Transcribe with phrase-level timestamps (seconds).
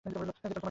[0.03, 0.59] তোমার রাজত্ব টিকবে না।